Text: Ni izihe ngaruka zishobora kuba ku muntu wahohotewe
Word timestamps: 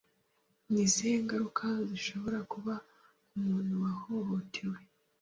Ni 0.71 0.81
izihe 0.87 1.15
ngaruka 1.23 1.65
zishobora 1.89 2.39
kuba 2.51 2.73
ku 3.27 3.35
muntu 3.45 3.73
wahohotewe 3.83 4.77